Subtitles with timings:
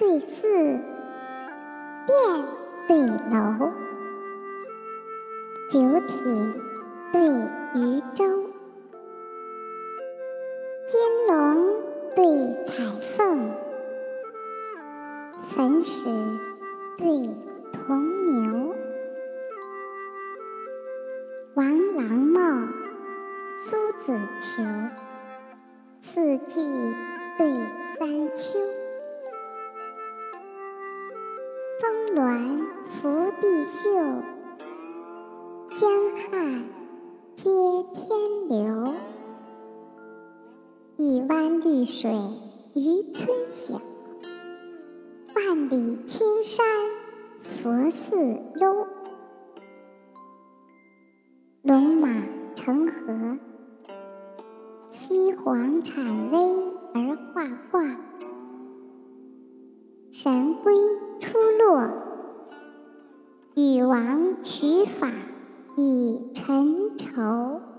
[0.00, 0.40] 对寺，
[2.06, 2.16] 殿
[2.88, 3.70] 对楼，
[5.68, 6.54] 九品
[7.12, 7.20] 对
[7.74, 8.24] 渔舟，
[10.86, 11.74] 金龙
[12.16, 12.24] 对
[12.64, 12.82] 彩
[13.14, 13.50] 凤，
[15.54, 16.08] 粉史
[16.96, 17.06] 对
[17.70, 18.74] 铜牛，
[21.52, 22.40] 王郎帽，
[23.66, 23.76] 苏
[24.06, 24.62] 子裘，
[26.00, 26.72] 四季
[27.36, 27.52] 对
[27.98, 28.79] 三秋。
[31.90, 33.90] 峰峦伏地秀，
[35.70, 36.64] 江汉
[37.34, 37.50] 接
[37.92, 38.94] 天流。
[40.96, 42.12] 一湾绿水
[42.76, 43.74] 渔村小，
[45.34, 46.64] 万里青山
[47.42, 48.16] 佛寺
[48.60, 48.86] 幽。
[51.62, 52.22] 龙马
[52.54, 53.36] 成河，
[54.88, 56.38] 西皇产威
[56.94, 57.80] 而画画。
[63.82, 65.10] 王取法，
[65.76, 67.69] 以成仇。